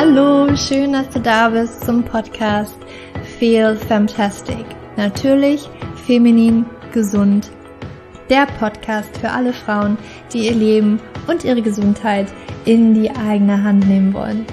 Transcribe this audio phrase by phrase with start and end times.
[0.00, 2.76] Hallo, schön, dass du da bist zum Podcast
[3.36, 4.64] Feel Fantastic.
[4.96, 5.68] Natürlich
[6.06, 7.50] feminin, gesund.
[8.30, 9.98] Der Podcast für alle Frauen,
[10.32, 12.28] die ihr Leben und ihre Gesundheit
[12.64, 14.46] in die eigene Hand nehmen wollen.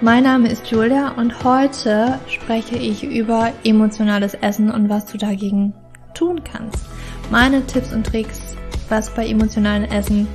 [0.00, 5.72] Mein Name ist Julia und heute spreche ich über emotionales Essen und was du dagegen
[6.14, 6.84] tun kannst.
[7.30, 8.40] Meine Tipps und Tricks,
[8.88, 10.26] was bei emotionalem Essen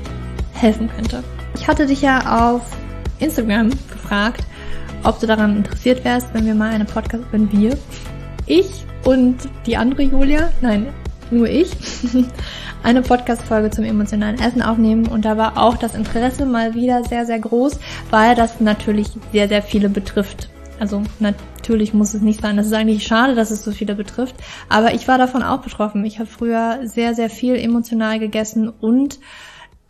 [0.53, 1.25] helfen könnte.
[1.55, 2.61] Ich hatte dich ja auf
[3.19, 3.72] Instagram
[4.05, 4.44] gefragt,
[5.04, 7.76] ob du daran interessiert wärst, wenn wir mal eine Podcast, wenn wir,
[8.45, 10.88] ich und die andere Julia, nein,
[11.31, 11.72] nur ich,
[12.84, 17.26] eine Podcast-Folge zum emotionalen Essen aufnehmen und da war auch das Interesse mal wieder sehr,
[17.26, 17.80] sehr groß,
[18.12, 20.50] weil das natürlich sehr, sehr viele betrifft.
[20.80, 22.58] Also natürlich muss es nicht sein.
[22.58, 24.36] Das ist eigentlich schade, dass es so viele betrifft.
[24.67, 26.03] Aber ich war davon auch betroffen.
[26.03, 29.19] Ich habe früher sehr, sehr viel emotional gegessen und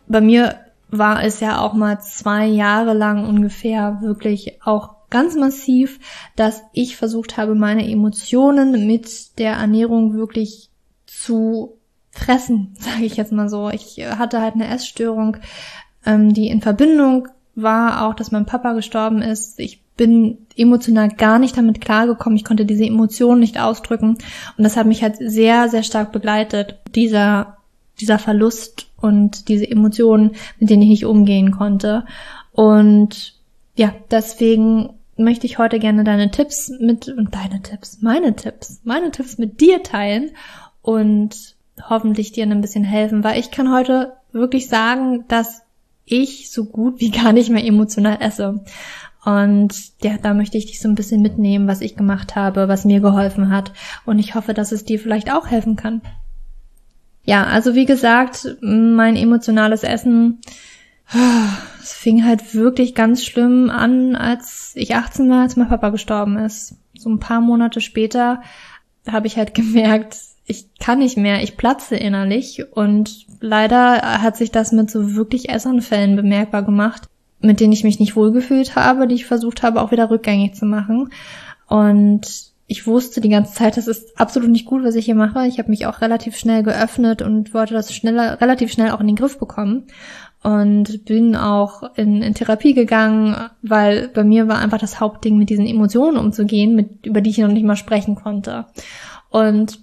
[0.06, 6.00] bei mir war es ja auch mal zwei Jahre lang ungefähr wirklich auch ganz massiv,
[6.36, 10.70] dass ich versucht habe, meine Emotionen mit der Ernährung wirklich
[11.06, 11.76] zu
[12.10, 13.70] fressen, sage ich jetzt mal so.
[13.70, 15.36] Ich hatte halt eine Essstörung,
[16.04, 19.58] ähm, die in Verbindung war, auch dass mein Papa gestorben ist.
[19.58, 22.36] Ich bin emotional gar nicht damit klargekommen.
[22.36, 24.18] Ich konnte diese Emotionen nicht ausdrücken.
[24.58, 26.78] Und das hat mich halt sehr, sehr stark begleitet.
[26.94, 27.56] Dieser,
[27.98, 32.04] dieser Verlust und diese Emotionen, mit denen ich nicht umgehen konnte.
[32.52, 33.34] Und
[33.76, 39.10] ja, deswegen möchte ich heute gerne deine Tipps mit, und deine Tipps, meine Tipps, meine
[39.10, 40.30] Tipps mit dir teilen
[40.82, 41.56] und
[41.88, 45.62] hoffentlich dir ein bisschen helfen, weil ich kann heute wirklich sagen, dass
[46.04, 48.64] ich so gut wie gar nicht mehr emotional esse.
[49.24, 52.84] Und ja, da möchte ich dich so ein bisschen mitnehmen, was ich gemacht habe, was
[52.84, 53.72] mir geholfen hat.
[54.04, 56.00] Und ich hoffe, dass es dir vielleicht auch helfen kann.
[57.26, 60.40] Ja, also wie gesagt, mein emotionales Essen,
[61.82, 66.38] es fing halt wirklich ganz schlimm an, als ich 18 war, als mein Papa gestorben
[66.38, 66.76] ist.
[66.96, 68.42] So ein paar Monate später
[69.06, 74.52] habe ich halt gemerkt, ich kann nicht mehr, ich platze innerlich und leider hat sich
[74.52, 77.08] das mit so wirklich Essanfällen bemerkbar gemacht,
[77.40, 80.64] mit denen ich mich nicht wohlgefühlt habe, die ich versucht habe auch wieder rückgängig zu
[80.64, 81.10] machen.
[81.66, 85.46] Und ich wusste die ganze Zeit, das ist absolut nicht gut, was ich hier mache.
[85.46, 89.06] Ich habe mich auch relativ schnell geöffnet und wollte das schneller, relativ schnell auch in
[89.06, 89.84] den Griff bekommen.
[90.42, 95.50] Und bin auch in, in Therapie gegangen, weil bei mir war einfach das Hauptding, mit
[95.50, 98.66] diesen Emotionen umzugehen, mit, über die ich noch nicht mal sprechen konnte.
[99.30, 99.80] Und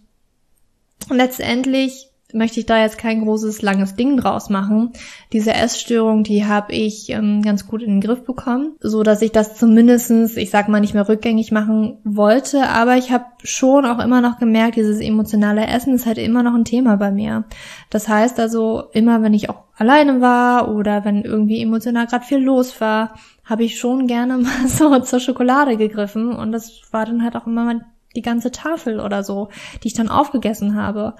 [1.10, 4.92] letztendlich möchte ich da jetzt kein großes, langes Ding draus machen.
[5.32, 9.32] Diese Essstörung, die habe ich ähm, ganz gut in den Griff bekommen, so dass ich
[9.32, 14.00] das zumindestens, ich sag mal, nicht mehr rückgängig machen wollte, aber ich habe schon auch
[14.00, 17.46] immer noch gemerkt, dieses emotionale Essen ist halt immer noch ein Thema bei mir.
[17.90, 22.40] Das heißt also, immer wenn ich auch alleine war oder wenn irgendwie emotional gerade viel
[22.40, 27.24] los war, habe ich schon gerne mal so zur Schokolade gegriffen und das war dann
[27.24, 27.82] halt auch immer
[28.16, 29.50] die ganze Tafel oder so,
[29.82, 31.16] die ich dann aufgegessen habe.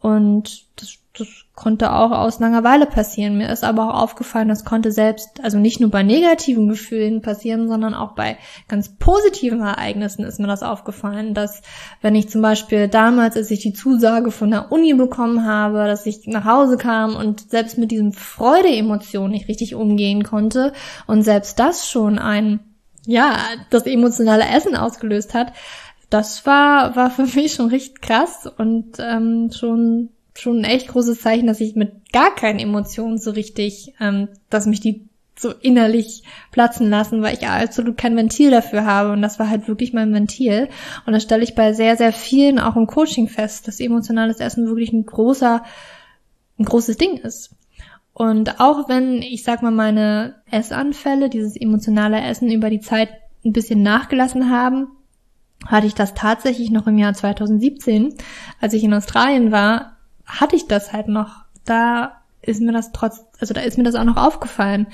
[0.00, 1.26] Und das, das
[1.56, 3.36] konnte auch aus Langeweile passieren.
[3.36, 7.66] Mir ist aber auch aufgefallen, das konnte selbst, also nicht nur bei negativen Gefühlen passieren,
[7.66, 8.38] sondern auch bei
[8.68, 11.62] ganz positiven Ereignissen ist mir das aufgefallen, dass
[12.00, 16.06] wenn ich zum Beispiel damals, als ich die Zusage von der Uni bekommen habe, dass
[16.06, 20.72] ich nach Hause kam und selbst mit diesem Freude-Emotion nicht richtig umgehen konnte
[21.08, 22.60] und selbst das schon ein,
[23.04, 23.36] ja,
[23.70, 25.52] das emotionale Essen ausgelöst hat,
[26.10, 31.20] das war, war für mich schon richtig krass und ähm, schon, schon ein echt großes
[31.20, 35.08] Zeichen, dass ich mit gar keinen Emotionen so richtig, ähm, dass mich die
[35.40, 39.12] so innerlich platzen lassen, weil ich absolut kein Ventil dafür habe.
[39.12, 40.68] Und das war halt wirklich mein Ventil.
[41.06, 44.66] Und das stelle ich bei sehr, sehr vielen auch im Coaching fest, dass emotionales Essen
[44.66, 45.62] wirklich ein großer,
[46.58, 47.54] ein großes Ding ist.
[48.12, 53.10] Und auch wenn, ich sag mal, meine Essanfälle, dieses emotionale Essen über die Zeit
[53.44, 54.88] ein bisschen nachgelassen haben,
[55.66, 58.14] hatte ich das tatsächlich noch im Jahr 2017,
[58.60, 61.44] als ich in Australien war, hatte ich das halt noch.
[61.64, 64.86] Da ist mir das trotz, also da ist mir das auch noch aufgefallen.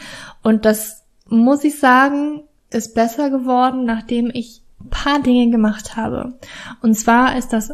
[0.43, 6.35] Und das muss ich sagen, ist besser geworden, nachdem ich ein paar Dinge gemacht habe.
[6.83, 7.73] Und zwar ist das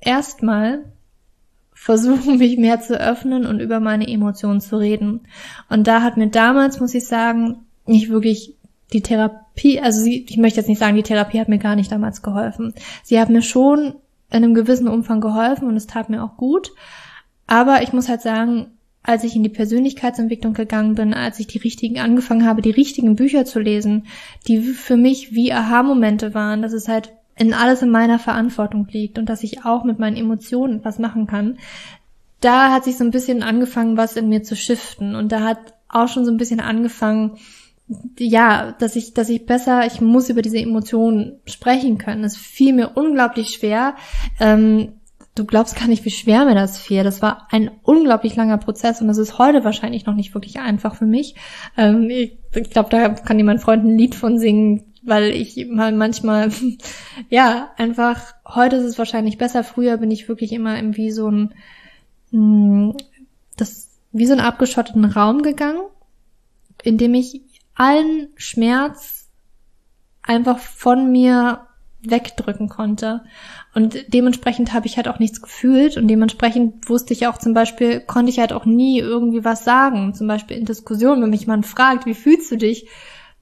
[0.00, 0.84] erstmal
[1.72, 5.26] versuchen, mich mehr zu öffnen und über meine Emotionen zu reden.
[5.68, 8.55] Und da hat mir damals, muss ich sagen, nicht wirklich
[8.92, 11.90] die Therapie, also sie, ich möchte jetzt nicht sagen, die Therapie hat mir gar nicht
[11.90, 12.74] damals geholfen.
[13.02, 13.94] Sie hat mir schon
[14.30, 16.72] in einem gewissen Umfang geholfen und es tat mir auch gut.
[17.46, 21.58] Aber ich muss halt sagen, als ich in die Persönlichkeitsentwicklung gegangen bin, als ich die
[21.58, 24.06] richtigen angefangen habe, die richtigen Bücher zu lesen,
[24.48, 29.18] die für mich wie Aha-Momente waren, dass es halt in alles in meiner Verantwortung liegt
[29.18, 31.58] und dass ich auch mit meinen Emotionen was machen kann.
[32.40, 35.58] Da hat sich so ein bisschen angefangen, was in mir zu shiften und da hat
[35.88, 37.38] auch schon so ein bisschen angefangen,
[38.18, 42.24] ja, dass ich, dass ich besser, ich muss über diese Emotionen sprechen können.
[42.24, 43.94] Es fiel mir unglaublich schwer.
[44.40, 44.94] Ähm,
[45.36, 47.04] du glaubst gar nicht, wie schwer mir das fiel.
[47.04, 50.96] Das war ein unglaublich langer Prozess und das ist heute wahrscheinlich noch nicht wirklich einfach
[50.96, 51.36] für mich.
[51.76, 55.92] Ähm, ich ich glaube, da kann mein Freund ein Lied von singen, weil ich mal
[55.92, 56.50] manchmal,
[57.28, 59.62] ja, einfach, heute ist es wahrscheinlich besser.
[59.62, 61.54] Früher bin ich wirklich immer in wie so ein,
[62.30, 62.96] hm,
[63.56, 65.82] das, wie so einen abgeschotteten Raum gegangen,
[66.82, 67.42] in dem ich
[67.76, 69.28] allen Schmerz
[70.22, 71.66] einfach von mir
[72.00, 73.22] wegdrücken konnte.
[73.74, 78.00] Und dementsprechend habe ich halt auch nichts gefühlt und dementsprechend wusste ich auch zum Beispiel,
[78.00, 80.14] konnte ich halt auch nie irgendwie was sagen.
[80.14, 82.88] Zum Beispiel in Diskussionen, wenn mich jemand fragt, wie fühlst du dich,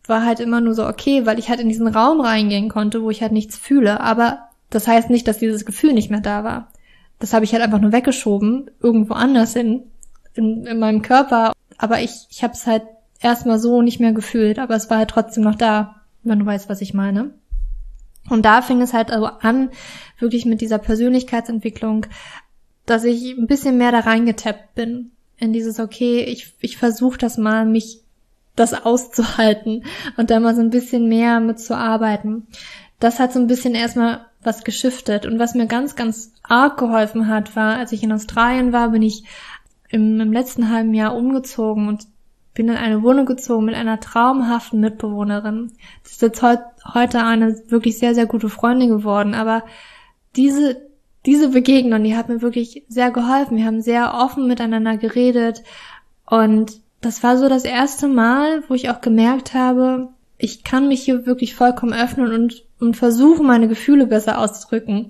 [0.06, 3.10] war halt immer nur so okay, weil ich halt in diesen Raum reingehen konnte, wo
[3.10, 4.00] ich halt nichts fühle.
[4.00, 6.70] Aber das heißt nicht, dass dieses Gefühl nicht mehr da war.
[7.18, 9.84] Das habe ich halt einfach nur weggeschoben, irgendwo anders hin,
[10.34, 11.52] in, in meinem Körper.
[11.78, 12.82] Aber ich, ich habe es halt
[13.24, 16.68] erstmal so nicht mehr gefühlt, aber es war halt trotzdem noch da, wenn du weißt,
[16.68, 17.34] was ich meine.
[18.28, 19.70] Und da fing es halt also an,
[20.18, 22.06] wirklich mit dieser Persönlichkeitsentwicklung,
[22.86, 25.10] dass ich ein bisschen mehr da reingetappt bin.
[25.36, 28.00] In dieses, okay, ich, ich versuche das mal, mich
[28.56, 29.84] das auszuhalten
[30.16, 32.46] und da mal so ein bisschen mehr mitzuarbeiten.
[33.00, 35.26] Das hat so ein bisschen erstmal was geschiftet.
[35.26, 39.02] Und was mir ganz, ganz arg geholfen hat, war, als ich in Australien war, bin
[39.02, 39.24] ich
[39.88, 42.06] im, im letzten halben Jahr umgezogen und
[42.54, 45.72] bin in eine Wohnung gezogen mit einer traumhaften Mitbewohnerin.
[46.02, 46.60] Das ist jetzt heut,
[46.94, 49.34] heute eine wirklich sehr, sehr gute Freundin geworden.
[49.34, 49.64] Aber
[50.36, 50.80] diese,
[51.26, 53.56] diese Begegnung, die hat mir wirklich sehr geholfen.
[53.56, 55.64] Wir haben sehr offen miteinander geredet.
[56.26, 60.08] Und das war so das erste Mal, wo ich auch gemerkt habe,
[60.38, 65.08] ich kann mich hier wirklich vollkommen öffnen und, und versuchen, meine Gefühle besser auszudrücken.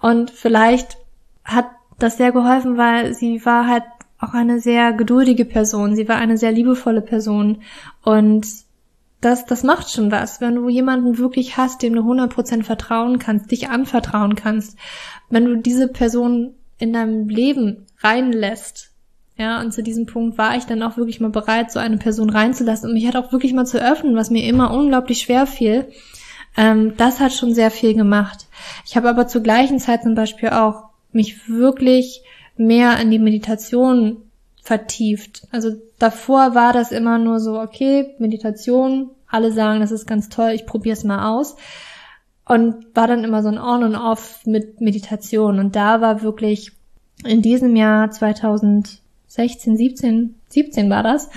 [0.00, 0.96] Und vielleicht
[1.44, 1.66] hat
[1.98, 3.84] das sehr geholfen, weil sie war halt
[4.18, 5.96] auch eine sehr geduldige Person.
[5.96, 7.62] Sie war eine sehr liebevolle Person.
[8.02, 8.46] Und
[9.20, 13.50] das, das macht schon was, wenn du jemanden wirklich hast, dem du 100% vertrauen kannst,
[13.50, 14.78] dich anvertrauen kannst.
[15.30, 18.90] Wenn du diese Person in deinem Leben reinlässt.
[19.36, 22.30] Ja, und zu diesem Punkt war ich dann auch wirklich mal bereit, so eine Person
[22.30, 25.88] reinzulassen und mich hat auch wirklich mal zu öffnen, was mir immer unglaublich schwer fiel.
[26.56, 28.46] Ähm, das hat schon sehr viel gemacht.
[28.86, 32.22] Ich habe aber zur gleichen Zeit zum Beispiel auch mich wirklich
[32.56, 34.18] mehr in die Meditation
[34.62, 35.46] vertieft.
[35.52, 40.52] Also davor war das immer nur so, okay, Meditation, alle sagen, das ist ganz toll,
[40.54, 41.56] ich probiere es mal aus.
[42.46, 45.58] Und war dann immer so ein On und Off mit Meditation.
[45.58, 46.72] Und da war wirklich
[47.24, 51.30] in diesem Jahr 2016, 17, 17 war das,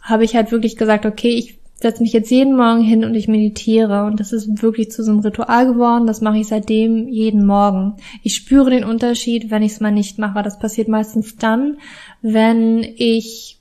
[0.00, 3.28] habe ich halt wirklich gesagt, okay, ich setze mich jetzt jeden Morgen hin und ich
[3.28, 4.04] meditiere.
[4.04, 6.06] Und das ist wirklich zu so einem Ritual geworden.
[6.06, 7.94] Das mache ich seitdem jeden Morgen.
[8.22, 10.42] Ich spüre den Unterschied, wenn ich es mal nicht mache.
[10.42, 11.78] Das passiert meistens dann,
[12.20, 13.58] wenn ich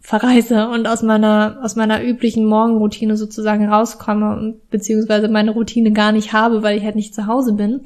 [0.00, 6.12] verreise und aus meiner, aus meiner üblichen Morgenroutine sozusagen rauskomme und beziehungsweise meine Routine gar
[6.12, 7.80] nicht habe, weil ich halt nicht zu Hause bin.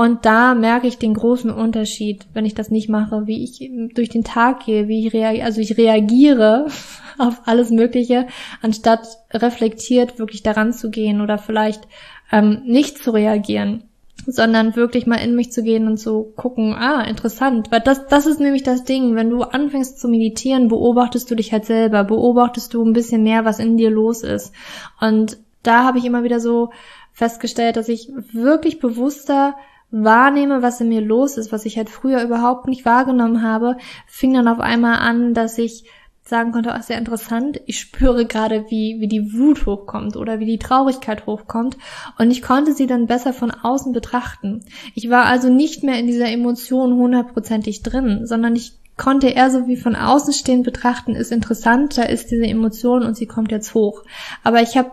[0.00, 4.08] Und da merke ich den großen Unterschied, wenn ich das nicht mache, wie ich durch
[4.08, 6.68] den Tag gehe, wie ich reagiere, also ich reagiere
[7.18, 8.26] auf alles Mögliche,
[8.62, 11.86] anstatt reflektiert wirklich daran zu gehen oder vielleicht
[12.32, 13.82] ähm, nicht zu reagieren,
[14.26, 18.24] sondern wirklich mal in mich zu gehen und zu gucken, ah, interessant, weil das, das
[18.24, 22.72] ist nämlich das Ding, wenn du anfängst zu meditieren, beobachtest du dich halt selber, beobachtest
[22.72, 24.54] du ein bisschen mehr, was in dir los ist.
[24.98, 26.70] Und da habe ich immer wieder so
[27.12, 29.56] festgestellt, dass ich wirklich bewusster
[29.90, 34.34] wahrnehme, was in mir los ist, was ich halt früher überhaupt nicht wahrgenommen habe, fing
[34.34, 35.84] dann auf einmal an, dass ich
[36.22, 40.46] sagen konnte, oh, sehr interessant, ich spüre gerade, wie, wie die Wut hochkommt oder wie
[40.46, 41.76] die Traurigkeit hochkommt
[42.18, 44.64] und ich konnte sie dann besser von außen betrachten.
[44.94, 49.66] Ich war also nicht mehr in dieser Emotion hundertprozentig drin, sondern ich konnte eher so
[49.66, 53.74] wie von außen stehend betrachten, ist interessant, da ist diese Emotion und sie kommt jetzt
[53.74, 54.04] hoch.
[54.44, 54.92] Aber ich habe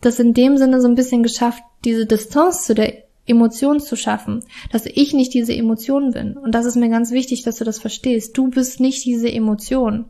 [0.00, 4.44] das in dem Sinne so ein bisschen geschafft, diese Distanz zu der Emotionen zu schaffen,
[4.72, 6.36] dass ich nicht diese Emotion bin.
[6.36, 8.36] Und das ist mir ganz wichtig, dass du das verstehst.
[8.36, 10.06] Du bist nicht diese Emotion.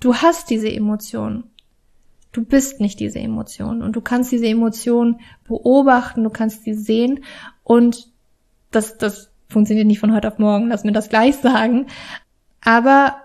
[0.00, 1.44] Du hast diese Emotion.
[2.32, 3.82] Du bist nicht diese Emotion.
[3.82, 7.24] Und du kannst diese Emotion beobachten, du kannst sie sehen.
[7.64, 8.08] Und
[8.70, 11.86] das, das funktioniert nicht von heute auf morgen, lass mir das gleich sagen.
[12.60, 13.16] Aber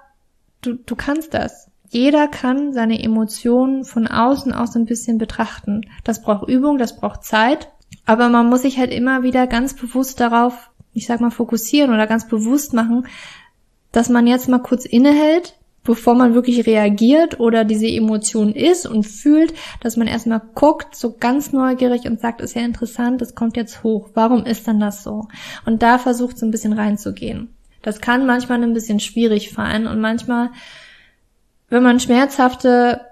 [0.61, 1.69] du, du kannst das.
[1.89, 5.81] Jeder kann seine Emotionen von außen aus ein bisschen betrachten.
[6.05, 7.69] Das braucht Übung, das braucht Zeit.
[8.11, 12.07] Aber man muss sich halt immer wieder ganz bewusst darauf, ich sag mal, fokussieren oder
[12.07, 13.07] ganz bewusst machen,
[13.93, 19.03] dass man jetzt mal kurz innehält, bevor man wirklich reagiert oder diese Emotion ist und
[19.07, 23.55] fühlt, dass man erstmal guckt, so ganz neugierig und sagt, ist ja interessant, das kommt
[23.55, 24.09] jetzt hoch.
[24.13, 25.29] Warum ist denn das so?
[25.65, 27.55] Und da versucht so ein bisschen reinzugehen.
[27.81, 30.49] Das kann manchmal ein bisschen schwierig fallen und manchmal,
[31.69, 33.05] wenn man schmerzhafte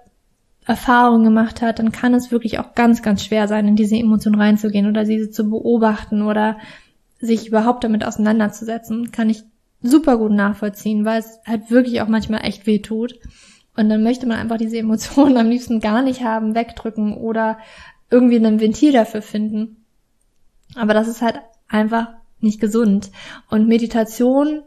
[0.66, 4.36] Erfahrungen gemacht hat, dann kann es wirklich auch ganz, ganz schwer sein, in diese Emotion
[4.36, 6.58] reinzugehen oder diese zu beobachten oder
[7.20, 9.12] sich überhaupt damit auseinanderzusetzen.
[9.12, 9.44] Kann ich
[9.82, 13.16] super gut nachvollziehen, weil es halt wirklich auch manchmal echt weh tut.
[13.76, 17.58] Und dann möchte man einfach diese Emotionen am liebsten gar nicht haben, wegdrücken oder
[18.10, 19.86] irgendwie ein Ventil dafür finden.
[20.76, 22.10] Aber das ist halt einfach
[22.42, 23.12] nicht gesund.
[23.50, 24.62] Und Meditation,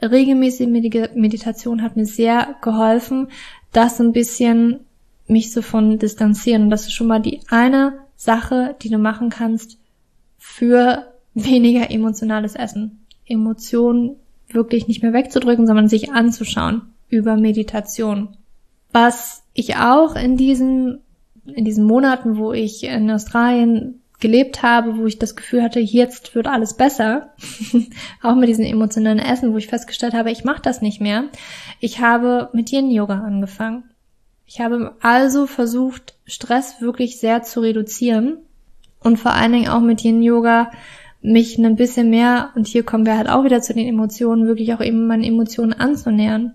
[0.00, 0.68] regelmäßige
[1.14, 3.28] Meditation hat mir sehr geholfen,
[3.72, 4.80] das ein bisschen
[5.26, 6.64] mich so von distanzieren.
[6.64, 9.78] Und das ist schon mal die eine Sache, die du machen kannst
[10.38, 13.06] für weniger emotionales Essen.
[13.26, 14.16] Emotionen
[14.48, 18.36] wirklich nicht mehr wegzudrücken, sondern sich anzuschauen über Meditation.
[18.92, 21.00] Was ich auch in diesen,
[21.46, 26.34] in diesen Monaten, wo ich in Australien gelebt habe, wo ich das Gefühl hatte, jetzt
[26.34, 27.32] wird alles besser,
[28.22, 31.24] auch mit diesem emotionalen Essen, wo ich festgestellt habe, ich mache das nicht mehr.
[31.80, 33.84] Ich habe mit Yin-Yoga angefangen.
[34.54, 38.36] Ich habe also versucht, Stress wirklich sehr zu reduzieren
[39.00, 40.70] und vor allen Dingen auch mit Yin-Yoga
[41.22, 44.74] mich ein bisschen mehr, und hier kommen wir halt auch wieder zu den Emotionen, wirklich
[44.74, 46.52] auch eben meinen Emotionen anzunähern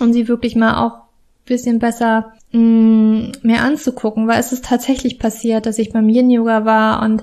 [0.00, 1.02] und sie wirklich mal auch
[1.44, 6.28] bisschen besser mh, mm, mehr anzugucken, weil es ist tatsächlich passiert, dass ich beim Yin
[6.28, 7.22] Yoga war und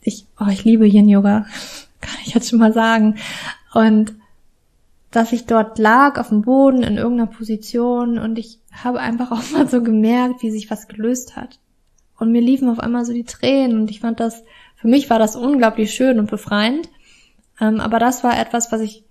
[0.00, 1.44] ich, oh, ich liebe Yin Yoga,
[2.00, 3.16] kann ich jetzt schon mal sagen.
[3.74, 4.14] Und
[5.10, 9.50] dass ich dort lag auf dem Boden in irgendeiner Position und ich habe einfach auch
[9.52, 11.58] mal so gemerkt, wie sich was gelöst hat.
[12.18, 14.44] Und mir liefen auf einmal so die Tränen und ich fand das,
[14.76, 16.88] für mich war das unglaublich schön und befreiend.
[17.60, 19.04] Ähm, aber das war etwas, was ich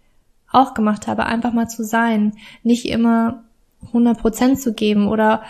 [0.51, 3.43] auch gemacht habe, einfach mal zu sein, nicht immer
[3.87, 5.43] 100 Prozent zu geben oder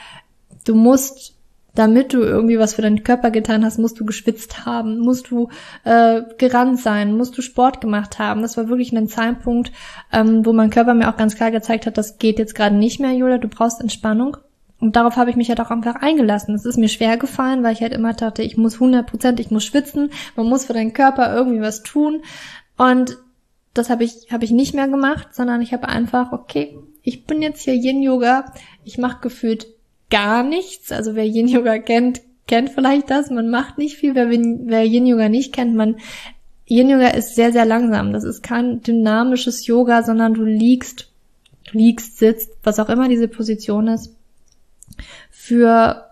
[0.66, 1.39] du musst
[1.80, 5.48] damit du irgendwie was für deinen Körper getan hast, musst du geschwitzt haben, musst du
[5.86, 8.42] äh, gerannt sein, musst du Sport gemacht haben.
[8.42, 9.72] Das war wirklich ein Zeitpunkt,
[10.12, 13.00] ähm, wo mein Körper mir auch ganz klar gezeigt hat, das geht jetzt gerade nicht
[13.00, 14.36] mehr, Julia, du brauchst Entspannung.
[14.82, 16.54] Und darauf habe ich mich halt auch einfach eingelassen.
[16.54, 19.50] Es ist mir schwer gefallen, weil ich halt immer dachte, ich muss 100 Prozent, ich
[19.50, 22.24] muss schwitzen, man muss für deinen Körper irgendwie was tun.
[22.76, 23.18] Und
[23.74, 27.42] das habe ich, hab ich nicht mehr gemacht, sondern ich habe einfach, okay, ich bin
[27.42, 28.52] jetzt hier Yin Yoga,
[28.84, 29.79] ich mache gefühlt
[30.10, 30.92] gar nichts.
[30.92, 33.30] Also wer Yin Yoga kennt, kennt vielleicht das.
[33.30, 34.16] Man macht nicht viel.
[34.16, 35.98] Wer, wer Yin Yoga nicht kennt, man
[36.70, 38.14] Yin Yoga ist sehr, sehr langsam.
[38.14, 41.12] Das ist kein dynamisches Yoga, sondern du liegst,
[41.72, 44.16] du liegst, sitzt, was auch immer diese Position ist,
[45.32, 46.06] für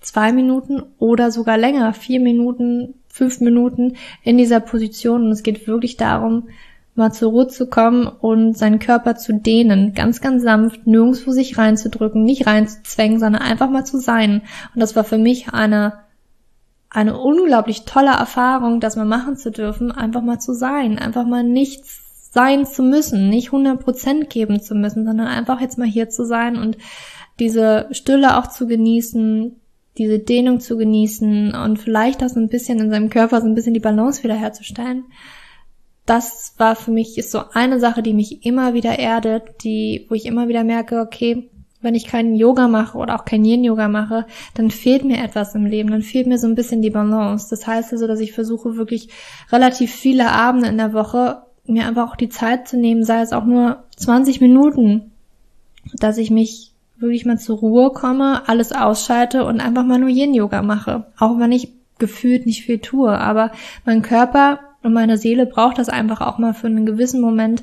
[0.00, 5.26] zwei Minuten oder sogar länger, vier Minuten, fünf Minuten in dieser Position.
[5.26, 6.48] Und es geht wirklich darum,
[6.94, 11.56] mal zur Ruhe zu kommen und seinen Körper zu dehnen, ganz, ganz sanft, nirgendwo sich
[11.56, 14.42] reinzudrücken, nicht reinzuzwängen, sondern einfach mal zu sein.
[14.74, 15.94] Und das war für mich eine,
[16.90, 21.44] eine unglaublich tolle Erfahrung, das mal machen zu dürfen, einfach mal zu sein, einfach mal
[21.44, 22.00] nichts
[22.32, 26.24] sein zu müssen, nicht 100 Prozent geben zu müssen, sondern einfach jetzt mal hier zu
[26.24, 26.78] sein und
[27.38, 29.56] diese Stille auch zu genießen,
[29.98, 33.54] diese Dehnung zu genießen und vielleicht auch so ein bisschen in seinem Körper so ein
[33.54, 35.04] bisschen die Balance wiederherzustellen
[36.12, 40.14] das war für mich ist so eine Sache, die mich immer wieder erdet, die, wo
[40.14, 41.48] ich immer wieder merke, okay,
[41.80, 45.64] wenn ich keinen Yoga mache oder auch kein Yin-Yoga mache, dann fehlt mir etwas im
[45.64, 47.48] Leben, dann fehlt mir so ein bisschen die Balance.
[47.48, 49.08] Das heißt also, dass ich versuche wirklich
[49.50, 53.32] relativ viele Abende in der Woche mir einfach auch die Zeit zu nehmen, sei es
[53.32, 55.12] auch nur 20 Minuten,
[55.94, 60.60] dass ich mich wirklich mal zur Ruhe komme, alles ausschalte und einfach mal nur Yin-Yoga
[60.60, 61.06] mache.
[61.18, 63.50] Auch wenn ich gefühlt nicht viel tue, aber
[63.86, 67.62] mein Körper und meine Seele braucht das einfach auch mal für einen gewissen Moment,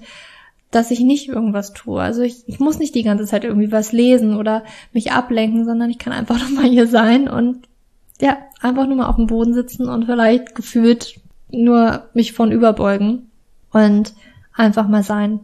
[0.72, 2.02] dass ich nicht irgendwas tue.
[2.02, 5.90] Also ich, ich muss nicht die ganze Zeit irgendwie was lesen oder mich ablenken, sondern
[5.90, 7.68] ich kann einfach nur mal hier sein und
[8.22, 13.30] ja, einfach nur mal auf dem Boden sitzen und vielleicht gefühlt nur mich von überbeugen
[13.72, 14.14] und
[14.54, 15.40] einfach mal sein.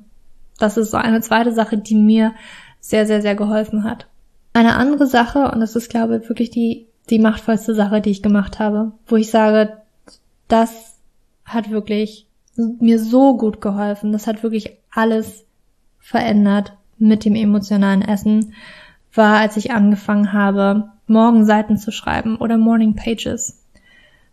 [0.59, 2.33] Das ist so eine zweite Sache, die mir
[2.79, 4.07] sehr, sehr, sehr geholfen hat.
[4.53, 8.23] Eine andere Sache, und das ist, glaube ich, wirklich die, die machtvollste Sache, die ich
[8.23, 9.77] gemacht habe, wo ich sage,
[10.47, 10.94] das
[11.45, 14.11] hat wirklich mir so gut geholfen.
[14.11, 15.45] Das hat wirklich alles
[15.99, 18.53] verändert mit dem emotionalen Essen,
[19.13, 23.61] war, als ich angefangen habe, Morgenseiten zu schreiben oder Morning Pages.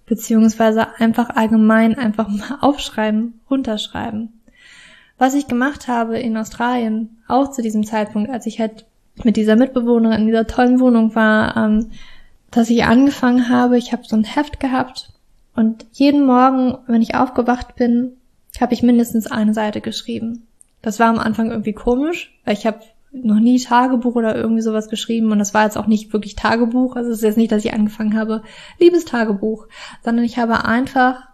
[0.06, 4.40] Beziehungsweise einfach allgemein einfach mal aufschreiben, runterschreiben.
[5.18, 8.86] Was ich gemacht habe in Australien, auch zu diesem Zeitpunkt, als ich halt
[9.22, 11.90] mit dieser Mitbewohnerin in dieser tollen Wohnung war, ähm,
[12.50, 15.11] dass ich angefangen habe, ich habe so ein Heft gehabt
[15.54, 18.16] und jeden Morgen, wenn ich aufgewacht bin,
[18.60, 20.46] habe ich mindestens eine Seite geschrieben.
[20.80, 22.80] Das war am Anfang irgendwie komisch, weil ich habe
[23.12, 26.96] noch nie Tagebuch oder irgendwie sowas geschrieben und das war jetzt auch nicht wirklich Tagebuch.
[26.96, 28.42] Also es ist jetzt nicht, dass ich angefangen habe,
[28.78, 29.66] liebes Tagebuch,
[30.02, 31.28] sondern ich habe einfach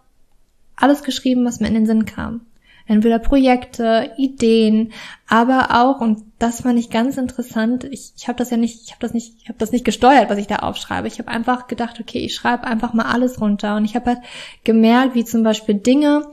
[0.75, 2.41] alles geschrieben, was mir in den Sinn kam.
[2.89, 4.91] Entweder Projekte, Ideen,
[5.27, 7.83] aber auch und das fand ich ganz interessant.
[7.83, 10.29] Ich, ich habe das ja nicht, ich habe das nicht, ich habe das nicht gesteuert,
[10.29, 11.07] was ich da aufschreibe.
[11.07, 14.19] Ich habe einfach gedacht, okay, ich schreibe einfach mal alles runter und ich habe halt
[14.63, 16.25] gemerkt, wie zum Beispiel Dinge.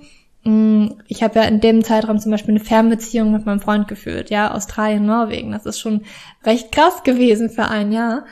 [0.44, 4.30] Mm, ich habe ja in dem Zeitraum zum Beispiel eine Fernbeziehung mit meinem Freund geführt,
[4.30, 5.52] ja, Australien, Norwegen.
[5.52, 6.04] Das ist schon
[6.42, 8.24] recht krass gewesen für ein Jahr.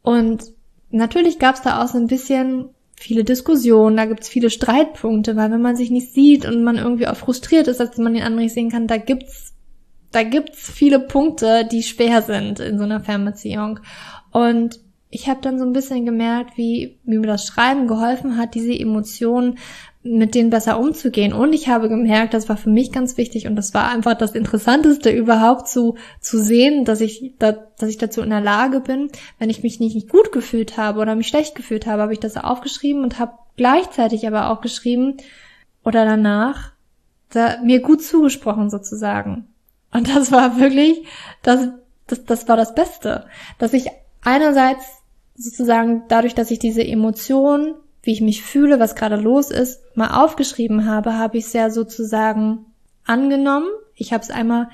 [0.00, 0.44] Und
[0.90, 2.70] natürlich gab es da auch so ein bisschen
[3.02, 7.06] viele Diskussionen, da gibt's viele Streitpunkte, weil wenn man sich nicht sieht und man irgendwie
[7.06, 9.52] auch frustriert ist, dass man den anderen nicht sehen kann, da gibt's
[10.12, 13.80] da gibt's viele Punkte, die schwer sind in so einer Fernbeziehung.
[14.30, 14.78] Und
[15.08, 18.78] ich habe dann so ein bisschen gemerkt, wie, wie mir das Schreiben geholfen hat, diese
[18.78, 19.58] Emotionen
[20.04, 21.32] mit denen besser umzugehen.
[21.32, 24.32] Und ich habe gemerkt, das war für mich ganz wichtig und das war einfach das
[24.32, 29.10] Interessanteste überhaupt zu, zu sehen, dass ich, da, dass ich dazu in der Lage bin,
[29.38, 32.20] wenn ich mich nicht, nicht gut gefühlt habe oder mich schlecht gefühlt habe, habe ich
[32.20, 35.18] das aufgeschrieben und habe gleichzeitig aber auch geschrieben
[35.84, 36.72] oder danach
[37.30, 39.46] da, mir gut zugesprochen sozusagen.
[39.92, 41.04] Und das war wirklich,
[41.42, 41.68] das,
[42.08, 43.26] das, das war das Beste,
[43.58, 43.86] dass ich
[44.22, 44.84] einerseits
[45.36, 50.22] sozusagen dadurch, dass ich diese Emotion wie ich mich fühle, was gerade los ist, mal
[50.22, 52.66] aufgeschrieben habe, habe ich es ja sozusagen
[53.04, 53.68] angenommen.
[53.94, 54.68] Ich habe es einmal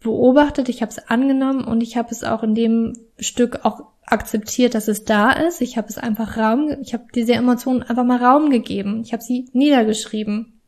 [0.00, 4.74] beobachtet, ich habe es angenommen und ich habe es auch in dem Stück auch akzeptiert,
[4.74, 5.60] dass es da ist.
[5.60, 9.02] Ich habe es einfach Raum, ich habe diese Emotionen einfach mal Raum gegeben.
[9.04, 10.60] Ich habe sie niedergeschrieben.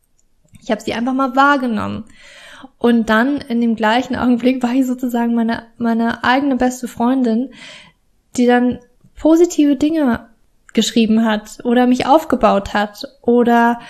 [0.62, 2.04] Ich habe sie einfach mal wahrgenommen.
[2.78, 7.50] Und dann in dem gleichen Augenblick war ich sozusagen meine, meine eigene beste Freundin,
[8.36, 8.78] die dann
[9.16, 10.28] positive Dinge
[10.74, 13.80] geschrieben hat oder mich aufgebaut hat oder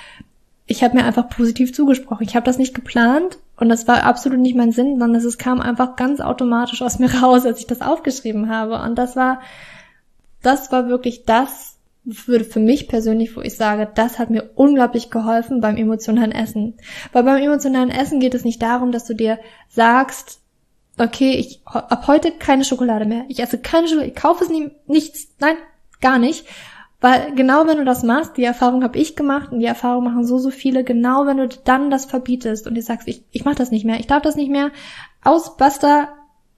[0.66, 2.26] ich habe mir einfach positiv zugesprochen.
[2.26, 5.60] Ich habe das nicht geplant und das war absolut nicht mein Sinn, sondern es kam
[5.60, 8.80] einfach ganz automatisch aus mir raus, als ich das aufgeschrieben habe.
[8.82, 9.40] Und das war,
[10.42, 15.10] das war wirklich das, würde für mich persönlich, wo ich sage, das hat mir unglaublich
[15.10, 16.74] geholfen beim emotionalen Essen.
[17.12, 20.40] Weil beim emotionalen Essen geht es nicht darum, dass du dir sagst,
[20.98, 23.24] okay, ich ab heute keine Schokolade mehr.
[23.28, 25.56] Ich esse keine Schokolade, ich kaufe es nie, nichts, nein,
[26.00, 26.46] gar nicht,
[27.02, 30.24] weil genau wenn du das machst, die Erfahrung habe ich gemacht und die Erfahrung machen
[30.24, 33.56] so, so viele, genau wenn du dann das verbietest und dir sagst, ich, ich mach
[33.56, 34.70] das nicht mehr, ich darf das nicht mehr,
[35.24, 36.10] aus, basta,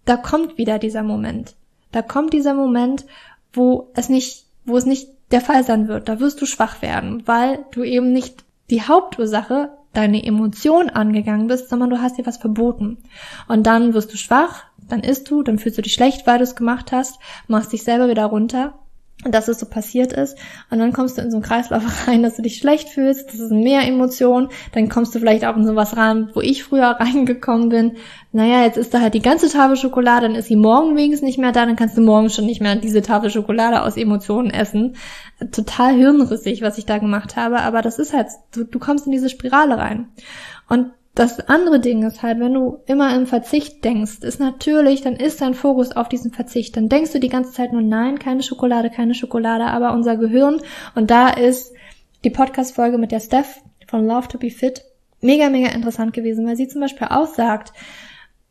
[0.05, 1.57] da kommt wieder dieser Moment.
[1.93, 3.07] Da kommt dieser Moment,
[3.55, 6.11] wo es nicht, wo es nicht der Fall sein wird.
[6.11, 11.71] Da wirst du schwach werden, weil du eben nicht die Hauptursache deine Emotion angegangen bist,
[11.71, 12.99] sondern du hast dir was verboten.
[13.49, 16.45] Und dann wirst du schwach, dann isst du, dann fühlst du dich schlecht, weil du
[16.45, 18.75] es gemacht hast, machst dich selber wieder runter
[19.23, 20.37] dass es so passiert ist.
[20.71, 23.41] Und dann kommst du in so einen Kreislauf rein, dass du dich schlecht fühlst, das
[23.41, 24.49] ist mehr Emotionen.
[24.73, 27.93] Dann kommst du vielleicht auch in sowas rein, wo ich früher reingekommen bin.
[28.33, 31.39] Naja, jetzt ist da halt die ganze Tafel Schokolade, dann ist sie morgen wenigstens nicht
[31.39, 34.97] mehr da, dann kannst du morgen schon nicht mehr diese Tafel Schokolade aus Emotionen essen.
[35.53, 39.13] Total hirnrissig, was ich da gemacht habe, aber das ist halt, du, du kommst in
[39.13, 40.09] diese Spirale rein.
[40.69, 45.15] Und das andere Ding ist halt, wenn du immer im Verzicht denkst, ist natürlich, dann
[45.15, 46.77] ist dein Fokus auf diesen Verzicht.
[46.77, 50.61] Dann denkst du die ganze Zeit nur, nein, keine Schokolade, keine Schokolade, aber unser Gehirn,
[50.97, 51.73] und da ist
[52.25, 54.83] die Podcast-Folge mit der Steph von Love to be Fit
[55.21, 57.73] mega, mega interessant gewesen, weil sie zum Beispiel auch sagt,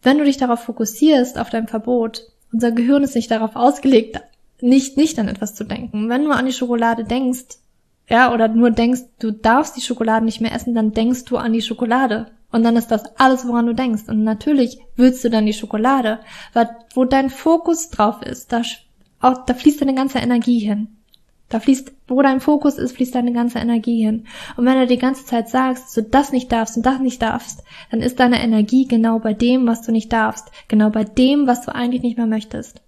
[0.02, 4.22] wenn du dich darauf fokussierst, auf dein Verbot, unser Gehirn ist nicht darauf ausgelegt,
[4.62, 6.08] nicht, nicht an etwas zu denken.
[6.08, 7.58] Wenn du an die Schokolade denkst,
[8.10, 11.54] ja, oder nur denkst, du darfst die Schokolade nicht mehr essen, dann denkst du an
[11.54, 12.28] die Schokolade.
[12.54, 14.04] Und dann ist das alles, woran du denkst.
[14.08, 16.20] Und natürlich willst du dann die Schokolade,
[16.54, 18.62] weil wo dein Fokus drauf ist, da,
[19.20, 20.96] auch, da fließt deine ganze Energie hin.
[21.50, 24.28] Da fließt, wo dein Fokus ist, fließt deine ganze Energie hin.
[24.56, 27.24] Und wenn du die ganze Zeit sagst, dass du das nicht darfst und das nicht
[27.24, 30.52] darfst, dann ist deine Energie genau bei dem, was du nicht darfst.
[30.68, 32.82] Genau bei dem, was du eigentlich nicht mehr möchtest.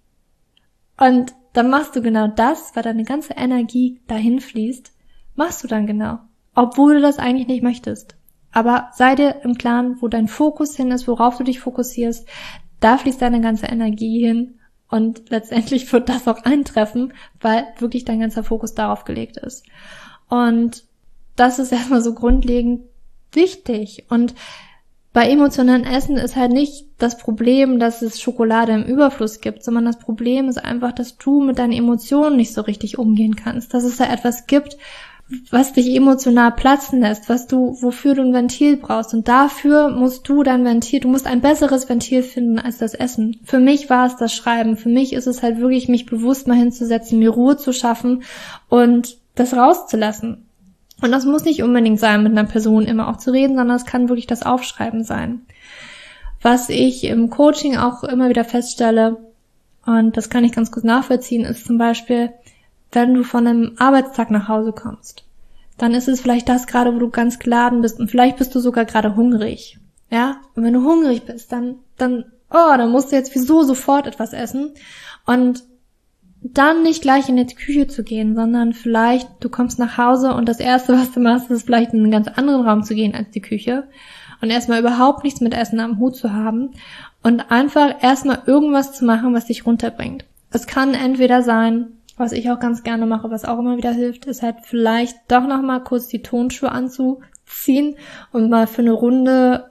[1.00, 4.92] Und dann machst du genau das, weil deine ganze Energie dahin fließt,
[5.36, 6.20] machst du dann genau.
[6.54, 8.16] Obwohl du das eigentlich nicht möchtest.
[8.56, 12.26] Aber sei dir im Klaren, wo dein Fokus hin ist, worauf du dich fokussierst.
[12.80, 18.22] Da fließt deine ganze Energie hin und letztendlich wird das auch eintreffen, weil wirklich dein
[18.22, 19.66] ganzer Fokus darauf gelegt ist.
[20.30, 20.86] Und
[21.36, 22.86] das ist erstmal so grundlegend
[23.34, 24.06] wichtig.
[24.08, 24.36] Und
[25.12, 29.84] bei emotionalen Essen ist halt nicht das Problem, dass es Schokolade im Überfluss gibt, sondern
[29.84, 33.74] das Problem ist einfach, dass du mit deinen Emotionen nicht so richtig umgehen kannst.
[33.74, 34.78] Dass es da etwas gibt,
[35.50, 39.14] was dich emotional platzen lässt, was du, wofür du ein Ventil brauchst.
[39.14, 43.40] Und dafür musst du dein Ventil, du musst ein besseres Ventil finden als das Essen.
[43.44, 44.78] Für mich war es das Schreiben.
[44.78, 48.24] Für mich ist es halt wirklich, mich bewusst mal hinzusetzen, mir Ruhe zu schaffen
[48.70, 50.46] und das rauszulassen.
[51.02, 53.86] Und das muss nicht unbedingt sein, mit einer Person immer auch zu reden, sondern es
[53.86, 55.42] kann wirklich das Aufschreiben sein.
[56.42, 59.18] Was ich im Coaching auch immer wieder feststelle,
[59.86, 62.32] und das kann ich ganz gut nachvollziehen, ist zum Beispiel,
[62.96, 65.26] wenn du von einem Arbeitstag nach Hause kommst,
[65.78, 68.60] dann ist es vielleicht das gerade, wo du ganz geladen bist und vielleicht bist du
[68.60, 69.78] sogar gerade hungrig.
[70.10, 70.38] Ja?
[70.56, 74.34] Und wenn du hungrig bist, dann, dann, oh, dann musst du jetzt wieso sofort etwas
[74.34, 74.72] essen.
[75.26, 75.64] Und
[76.42, 80.48] dann nicht gleich in die Küche zu gehen, sondern vielleicht du kommst nach Hause und
[80.48, 83.32] das erste, was du machst, ist vielleicht in einen ganz anderen Raum zu gehen als
[83.32, 83.88] die Küche
[84.42, 86.72] und erstmal überhaupt nichts mit Essen am Hut zu haben
[87.24, 90.26] und einfach erstmal irgendwas zu machen, was dich runterbringt.
[90.52, 94.26] Es kann entweder sein, was ich auch ganz gerne mache, was auch immer wieder hilft,
[94.26, 97.98] ist halt vielleicht doch nochmal kurz die Tonschuhe anzuziehen
[98.32, 99.70] und mal für eine Runde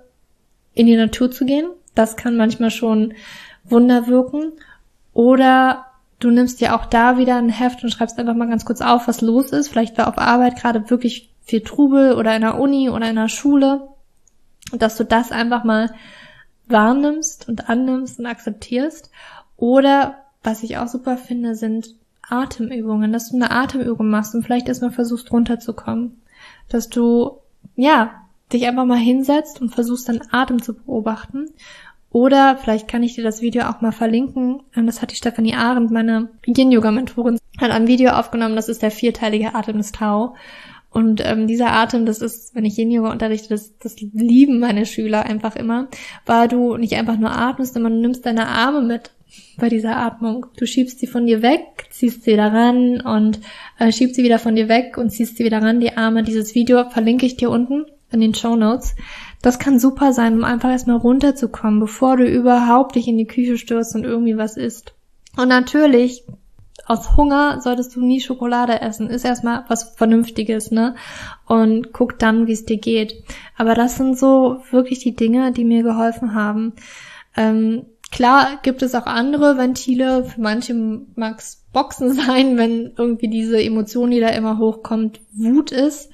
[0.74, 1.68] in die Natur zu gehen.
[1.94, 3.14] Das kann manchmal schon
[3.64, 4.52] Wunder wirken.
[5.12, 5.87] Oder
[6.18, 9.09] du nimmst dir auch da wieder ein Heft und schreibst einfach mal ganz kurz auf,
[9.09, 9.68] was los ist.
[9.68, 13.28] Vielleicht war auf Arbeit gerade wirklich viel Trubel oder in der Uni oder in der
[13.28, 13.88] Schule.
[14.72, 15.90] Und dass du das einfach mal
[16.66, 19.11] wahrnimmst und annimmst und akzeptierst.
[19.57, 21.94] Oder was ich auch super finde, sind
[22.28, 26.20] Atemübungen, dass du eine Atemübung machst und vielleicht erstmal versuchst runterzukommen.
[26.68, 27.38] Dass du,
[27.76, 31.50] ja, dich einfach mal hinsetzt und versuchst dann Atem zu beobachten.
[32.10, 34.62] Oder vielleicht kann ich dir das Video auch mal verlinken.
[34.74, 38.54] Das hat die Stefanie Arendt, meine Yin-Yoga-Mentorin, hat ein Video aufgenommen.
[38.54, 40.37] Das ist der vierteilige Atem des Tau.
[40.94, 45.24] Und ähm, dieser Atem, das ist, wenn ich Yin-Yoga unterrichte, das, das lieben meine Schüler
[45.24, 45.88] einfach immer,
[46.24, 49.10] weil du nicht einfach nur atmest, sondern du nimmst deine Arme mit
[49.59, 50.47] bei dieser Atmung.
[50.57, 53.40] Du schiebst sie von dir weg, ziehst sie wieder ran und
[53.79, 56.23] äh, schiebst sie wieder von dir weg und ziehst sie wieder ran, die Arme.
[56.23, 58.94] Dieses Video verlinke ich dir unten in den Show Notes.
[59.42, 63.59] Das kann super sein, um einfach erstmal runterzukommen, bevor du überhaupt dich in die Küche
[63.59, 64.94] stürzt und irgendwie was isst.
[65.37, 66.25] Und natürlich,
[66.87, 69.09] aus Hunger solltest du nie Schokolade essen.
[69.09, 70.94] Ist erstmal was Vernünftiges, ne?
[71.47, 73.23] Und guck dann, wie es dir geht.
[73.57, 76.75] Aber das sind so wirklich die Dinge, die mir geholfen haben.
[77.37, 80.24] Ähm, Klar gibt es auch andere Ventile.
[80.24, 85.72] Für manche mag es Boxen sein, wenn irgendwie diese Emotion, die da immer hochkommt, Wut
[85.72, 86.11] ist.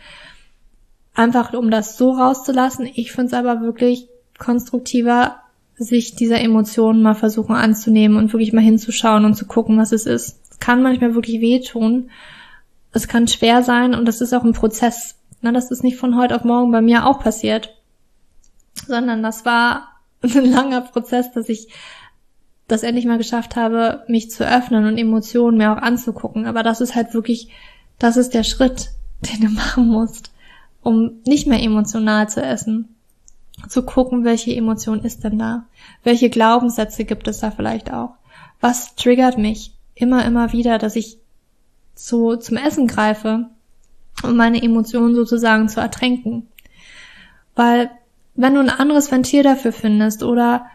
[1.15, 2.89] Einfach um das so rauszulassen.
[2.95, 4.09] Ich finde es aber wirklich
[4.39, 5.37] konstruktiver,
[5.77, 10.07] sich dieser Emotionen mal versuchen anzunehmen und wirklich mal hinzuschauen und zu gucken, was es
[10.07, 10.41] ist.
[10.51, 12.09] Es kann manchmal wirklich wehtun.
[12.93, 15.17] Es kann schwer sein und das ist auch ein Prozess.
[15.43, 17.77] Na, das ist nicht von heute auf morgen bei mir auch passiert,
[18.87, 19.90] sondern das war
[20.37, 21.69] ein langer Prozess, dass ich
[22.69, 26.47] das endlich mal geschafft habe, mich zu öffnen und Emotionen mir auch anzugucken.
[26.47, 27.49] Aber das ist halt wirklich,
[27.99, 30.31] das ist der Schritt, den du machen musst,
[30.83, 32.95] um nicht mehr emotional zu essen.
[33.69, 35.67] Zu gucken, welche Emotion ist denn da?
[36.03, 38.15] Welche Glaubenssätze gibt es da vielleicht auch?
[38.61, 41.19] Was triggert mich immer, immer wieder, dass ich
[41.95, 43.51] so zum Essen greife,
[44.23, 46.47] um meine Emotionen sozusagen zu ertränken?
[47.55, 47.91] Weil
[48.41, 50.67] wenn du ein anderes Ventil dafür findest oder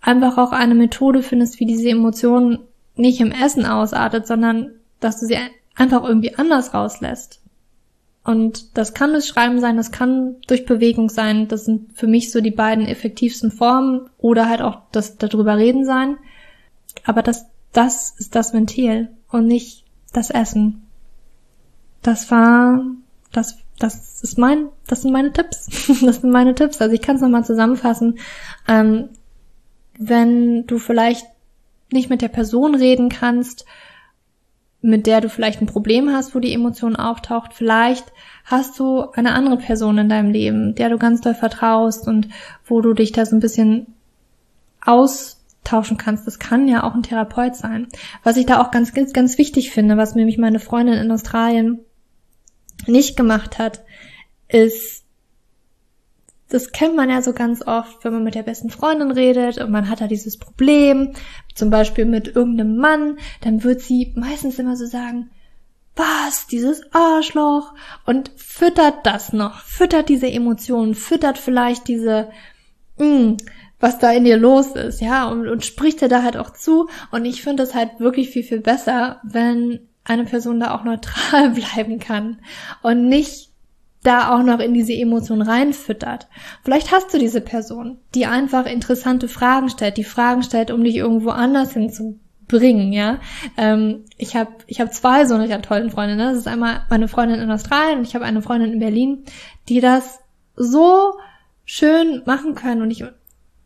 [0.00, 2.58] einfach auch eine Methode findest, wie diese Emotionen
[2.96, 5.36] nicht im Essen ausartet, sondern dass du sie
[5.76, 7.40] einfach irgendwie anders rauslässt.
[8.24, 11.46] Und das kann das Schreiben sein, das kann durch Bewegung sein.
[11.46, 15.84] Das sind für mich so die beiden effektivsten Formen oder halt auch das darüber reden
[15.84, 16.16] sein.
[17.04, 20.84] Aber das, das ist das Ventil und nicht das Essen.
[22.02, 22.82] Das war,
[23.32, 25.66] das das ist mein, das sind meine Tipps.
[26.04, 26.80] das sind meine Tipps.
[26.80, 28.18] Also ich kann es nochmal zusammenfassen.
[28.68, 29.10] Ähm,
[29.98, 31.26] wenn du vielleicht
[31.92, 33.64] nicht mit der Person reden kannst,
[34.80, 38.04] mit der du vielleicht ein Problem hast, wo die Emotion auftaucht, vielleicht
[38.44, 42.28] hast du eine andere Person in deinem Leben, der du ganz doll vertraust und
[42.66, 43.86] wo du dich da so ein bisschen
[44.84, 46.26] austauschen kannst.
[46.26, 47.88] Das kann ja auch ein Therapeut sein.
[48.22, 51.80] Was ich da auch ganz, ganz, ganz wichtig finde, was nämlich meine Freundin in Australien
[52.86, 53.84] nicht gemacht hat,
[54.48, 55.04] ist,
[56.48, 59.70] das kennt man ja so ganz oft, wenn man mit der besten Freundin redet und
[59.70, 61.12] man hat da dieses Problem,
[61.54, 65.30] zum Beispiel mit irgendeinem Mann, dann wird sie meistens immer so sagen,
[65.96, 67.72] was, dieses Arschloch?
[68.04, 72.30] Und füttert das noch, füttert diese Emotionen, füttert vielleicht diese,
[72.98, 73.36] mh, mm,
[73.80, 76.88] was da in dir los ist, ja, und, und spricht dir da halt auch zu.
[77.10, 81.50] Und ich finde es halt wirklich viel, viel besser, wenn eine Person da auch neutral
[81.54, 82.38] bleiben kann
[82.82, 83.50] und nicht
[84.02, 86.28] da auch noch in diese Emotion reinfüttert.
[86.62, 90.96] Vielleicht hast du diese Person, die einfach interessante Fragen stellt, die Fragen stellt, um dich
[90.96, 93.18] irgendwo anders hinzubringen, ja.
[93.56, 96.16] Ähm, ich habe ich hab zwei so eine tollen Freunde.
[96.16, 96.24] Ne?
[96.24, 99.24] Das ist einmal meine Freundin in Australien und ich habe eine Freundin in Berlin,
[99.70, 100.20] die das
[100.54, 101.14] so
[101.64, 103.04] schön machen können und ich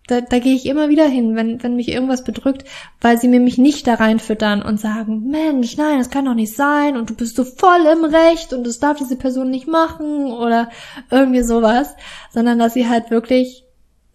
[0.08, 2.64] da, da gehe ich immer wieder hin, wenn, wenn mich irgendwas bedrückt,
[3.00, 6.56] weil sie mir mich nicht da reinfüttern und sagen, Mensch, nein, das kann doch nicht
[6.56, 10.32] sein und du bist so voll im Recht und das darf diese Person nicht machen
[10.32, 10.70] oder
[11.10, 11.94] irgendwie sowas,
[12.32, 13.64] sondern dass sie halt wirklich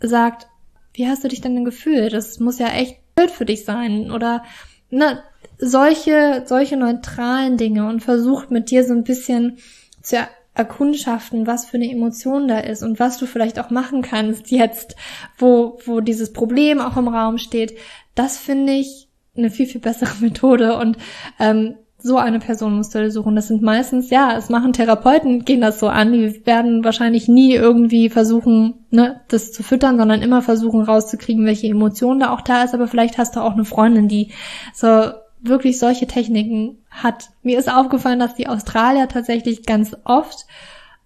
[0.02, 0.48] sagt,
[0.94, 2.12] wie hast du dich denn gefühlt?
[2.12, 4.44] Das muss ja echt blöd für dich sein oder
[4.90, 5.24] ne,
[5.60, 9.58] solche, solche neutralen Dinge und versucht mit dir so ein bisschen
[10.02, 10.18] zu
[10.56, 14.96] erkundschaften, was für eine Emotion da ist und was du vielleicht auch machen kannst jetzt,
[15.38, 17.76] wo, wo dieses Problem auch im Raum steht,
[18.16, 20.98] das finde ich eine viel, viel bessere Methode und
[21.40, 23.36] ähm, so eine Person musst du suchen.
[23.36, 27.54] Das sind meistens, ja, es machen Therapeuten, gehen das so an, die werden wahrscheinlich nie
[27.54, 32.64] irgendwie versuchen, ne, das zu füttern, sondern immer versuchen rauszukriegen, welche Emotion da auch da
[32.64, 34.34] ist, aber vielleicht hast du auch eine Freundin, die
[34.74, 35.12] so
[35.44, 37.30] wirklich solche Techniken hat.
[37.44, 40.46] Mir ist aufgefallen, dass die Australier tatsächlich ganz oft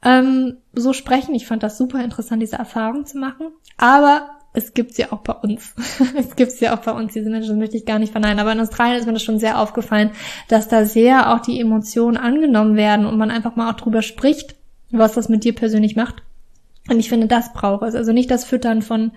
[0.04, 1.36] ähm, so sprechen.
[1.36, 3.48] Ich fand das super interessant, diese Erfahrung zu machen.
[3.78, 5.74] Aber es gibt sie auch bei uns.
[6.16, 7.14] es gibt sie auch bei uns.
[7.14, 8.40] Diese Menschen das möchte ich gar nicht verneinen.
[8.40, 10.12] Aber in Australien ist mir das schon sehr aufgefallen,
[10.48, 14.56] dass da sehr auch die Emotionen angenommen werden und man einfach mal auch drüber spricht,
[14.92, 16.24] was das mit dir persönlich macht.
[16.90, 17.96] Und ich finde, das braucht es.
[17.96, 19.12] Also nicht das Füttern von,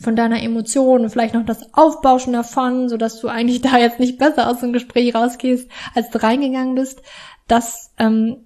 [0.00, 4.18] von deiner Emotion vielleicht noch das Aufbauschen davon, so dass du eigentlich da jetzt nicht
[4.18, 7.02] besser aus dem Gespräch rausgehst, als du reingegangen bist.
[7.46, 8.38] Das ähm,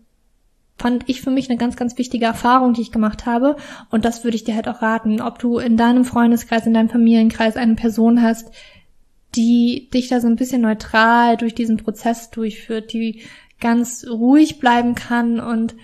[0.78, 3.56] fand ich für mich eine ganz, ganz wichtige Erfahrung, die ich gemacht habe.
[3.90, 6.90] Und das würde ich dir halt auch raten, ob du in deinem Freundeskreis, in deinem
[6.90, 8.50] Familienkreis eine Person hast,
[9.34, 13.22] die dich da so ein bisschen neutral durch diesen Prozess durchführt, die
[13.60, 15.74] ganz ruhig bleiben kann und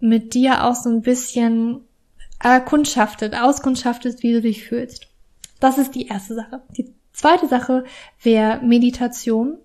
[0.00, 1.87] mit dir auch so ein bisschen
[2.40, 5.08] erkundschaftet, auskundschaftet, wie du dich fühlst.
[5.60, 6.62] Das ist die erste Sache.
[6.76, 7.84] Die zweite Sache
[8.22, 9.58] wäre Meditation.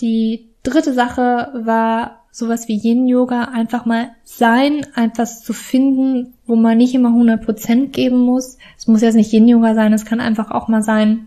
[0.00, 6.78] Die dritte Sache war sowas wie Yin-Yoga, einfach mal sein, etwas zu finden, wo man
[6.78, 8.56] nicht immer 100% geben muss.
[8.78, 11.26] Es muss jetzt nicht Yin-Yoga sein, es kann einfach auch mal sein,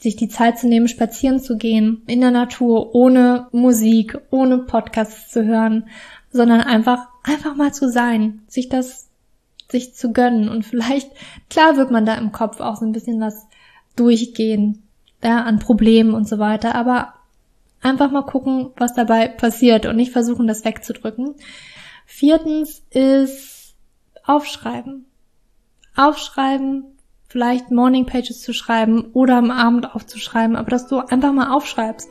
[0.00, 5.30] sich die Zeit zu nehmen, spazieren zu gehen, in der Natur, ohne Musik, ohne Podcasts
[5.30, 5.84] zu hören,
[6.30, 9.08] sondern einfach, einfach mal zu sein, sich das,
[9.72, 11.10] sich zu gönnen und vielleicht,
[11.50, 13.46] klar wird man da im Kopf auch so ein bisschen was
[13.96, 14.84] durchgehen,
[15.22, 17.14] ja, an Problemen und so weiter, aber
[17.82, 21.34] Einfach mal gucken, was dabei passiert und nicht versuchen, das wegzudrücken.
[22.06, 23.74] Viertens ist
[24.24, 25.06] aufschreiben.
[25.96, 26.84] Aufschreiben,
[27.26, 32.08] vielleicht Morning Pages zu schreiben oder am Abend aufzuschreiben, aber dass du einfach mal aufschreibst,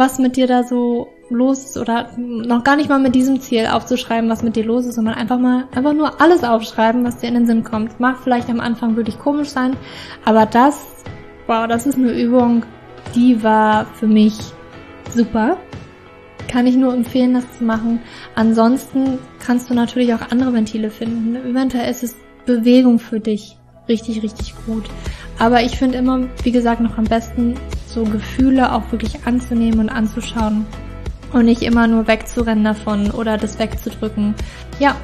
[0.00, 3.66] was mit dir da so los ist oder noch gar nicht mal mit diesem Ziel
[3.66, 7.28] aufzuschreiben, was mit dir los ist, sondern einfach mal, einfach nur alles aufschreiben, was dir
[7.28, 8.00] in den Sinn kommt.
[8.00, 9.76] Mag vielleicht am Anfang wirklich komisch sein,
[10.24, 10.80] aber das,
[11.46, 12.64] wow, das ist eine Übung,
[13.14, 14.38] die war für mich
[15.14, 15.58] super.
[16.48, 18.00] Kann ich nur empfehlen, das zu machen.
[18.34, 21.36] Ansonsten kannst du natürlich auch andere Ventile finden.
[21.36, 23.59] Eventuell ist es Bewegung für dich
[23.90, 24.88] richtig, richtig gut.
[25.38, 27.54] Aber ich finde immer, wie gesagt, noch am besten
[27.86, 30.64] so Gefühle auch wirklich anzunehmen und anzuschauen
[31.32, 34.34] und nicht immer nur wegzurennen davon oder das wegzudrücken.
[34.78, 34.96] Ja,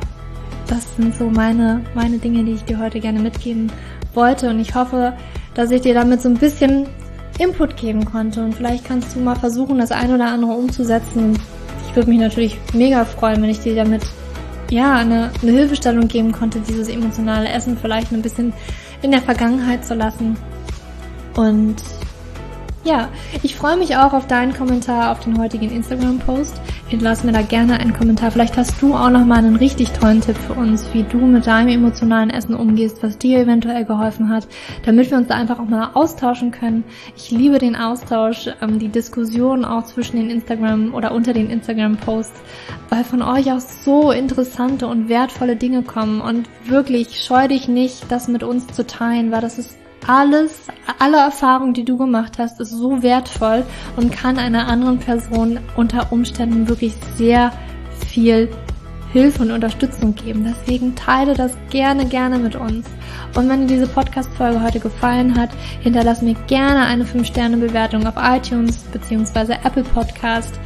[0.66, 3.70] das sind so meine, meine Dinge, die ich dir heute gerne mitgeben
[4.14, 5.12] wollte und ich hoffe,
[5.54, 6.86] dass ich dir damit so ein bisschen
[7.38, 8.42] Input geben konnte.
[8.42, 11.38] Und vielleicht kannst du mal versuchen, das ein oder andere umzusetzen.
[11.88, 14.02] Ich würde mich natürlich mega freuen, wenn ich dir damit
[14.70, 18.52] ja eine, eine Hilfestellung geben konnte, dieses emotionale Essen vielleicht ein bisschen
[19.02, 20.36] in der Vergangenheit zu lassen.
[21.36, 21.76] Und
[22.86, 23.08] ja,
[23.42, 26.60] ich freue mich auch auf deinen Kommentar auf den heutigen Instagram-Post.
[26.88, 28.30] Hinterlass mir da gerne einen Kommentar.
[28.30, 31.48] Vielleicht hast du auch noch mal einen richtig tollen Tipp für uns, wie du mit
[31.48, 34.46] deinem emotionalen Essen umgehst, was dir eventuell geholfen hat,
[34.84, 36.84] damit wir uns da einfach auch mal austauschen können.
[37.16, 42.40] Ich liebe den Austausch, ähm, die Diskussion auch zwischen den Instagram oder unter den Instagram-Posts,
[42.88, 48.12] weil von euch auch so interessante und wertvolle Dinge kommen und wirklich scheu dich nicht,
[48.12, 50.52] das mit uns zu teilen, weil das ist alles,
[50.98, 53.64] alle Erfahrungen, die du gemacht hast, ist so wertvoll
[53.96, 57.52] und kann einer anderen Person unter Umständen wirklich sehr
[58.08, 58.48] viel
[59.12, 60.44] Hilfe und Unterstützung geben.
[60.44, 62.86] Deswegen teile das gerne, gerne mit uns.
[63.34, 68.78] Und wenn dir diese Podcast-Folge heute gefallen hat, hinterlass mir gerne eine 5-Sterne-Bewertung auf iTunes
[68.92, 69.54] bzw.
[69.64, 70.58] Apple Podcast.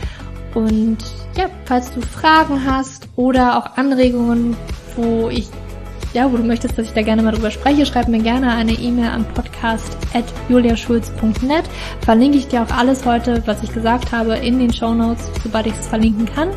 [0.54, 0.98] Und
[1.36, 4.56] ja, falls du Fragen hast oder auch Anregungen,
[4.96, 5.48] wo ich
[6.12, 8.72] ja, wo du möchtest, dass ich da gerne mal drüber spreche, schreib mir gerne eine
[8.72, 11.64] E-Mail an podcast.juliaschulz.net.
[12.00, 15.66] Verlinke ich dir auch alles heute, was ich gesagt habe, in den Show Notes, sobald
[15.66, 16.50] ich es verlinken kann.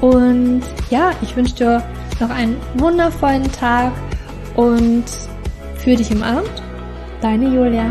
[0.00, 1.82] Und ja, ich wünsche dir
[2.20, 3.92] noch einen wundervollen Tag
[4.54, 5.04] und
[5.76, 6.50] für dich im Abend.
[7.20, 7.90] Deine Julia.